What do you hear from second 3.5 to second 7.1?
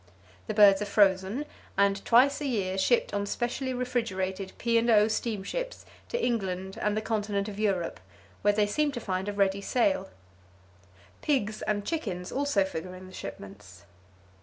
refrigerated P. and O. steamships to England and the